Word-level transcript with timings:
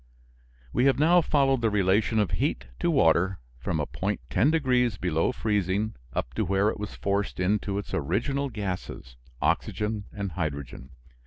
We 0.73 0.85
have 0.85 0.97
now 0.97 1.21
followed 1.21 1.61
the 1.61 1.69
relation 1.69 2.17
of 2.17 2.31
heat 2.31 2.65
to 2.79 2.89
water 2.89 3.37
from 3.59 3.79
a 3.79 3.85
point 3.85 4.19
10 4.31 4.49
degrees 4.49 4.97
below 4.97 5.31
freezing 5.31 5.93
up 6.11 6.33
to 6.33 6.43
where 6.43 6.69
it 6.69 6.79
was 6.79 6.95
forced 6.95 7.39
into 7.39 7.77
its 7.77 7.93
original 7.93 8.49
gases, 8.49 9.15
oxygen 9.43 10.05
and 10.11 10.31
hydrogen. 10.31 10.89